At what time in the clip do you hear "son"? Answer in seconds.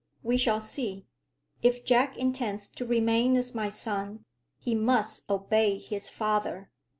3.69-4.25